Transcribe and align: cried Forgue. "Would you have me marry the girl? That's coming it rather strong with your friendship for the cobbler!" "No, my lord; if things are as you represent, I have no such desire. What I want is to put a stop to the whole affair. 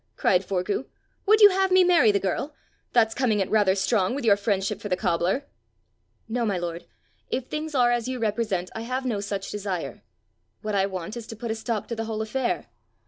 cried 0.15 0.43
Forgue. 0.43 0.87
"Would 1.27 1.41
you 1.41 1.51
have 1.51 1.69
me 1.71 1.83
marry 1.83 2.11
the 2.11 2.19
girl? 2.19 2.55
That's 2.91 3.13
coming 3.13 3.39
it 3.39 3.51
rather 3.51 3.75
strong 3.75 4.15
with 4.15 4.25
your 4.25 4.35
friendship 4.35 4.81
for 4.81 4.89
the 4.89 4.97
cobbler!" 4.97 5.45
"No, 6.27 6.43
my 6.43 6.57
lord; 6.57 6.87
if 7.29 7.45
things 7.49 7.75
are 7.75 7.91
as 7.91 8.07
you 8.07 8.17
represent, 8.17 8.71
I 8.73 8.81
have 8.81 9.05
no 9.05 9.19
such 9.19 9.51
desire. 9.51 10.01
What 10.63 10.73
I 10.73 10.87
want 10.87 11.15
is 11.17 11.27
to 11.27 11.35
put 11.35 11.51
a 11.51 11.55
stop 11.55 11.87
to 11.89 11.95
the 11.95 12.05
whole 12.05 12.23
affair. 12.23 12.65